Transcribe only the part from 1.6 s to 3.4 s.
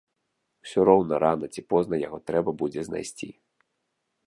позна яго трэба будзе знайсці.